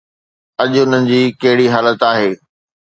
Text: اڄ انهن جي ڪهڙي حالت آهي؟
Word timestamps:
اڄ 0.61 0.71
انهن 0.81 1.03
جي 1.11 1.21
ڪهڙي 1.41 1.67
حالت 1.73 1.99
آهي؟ 2.11 2.31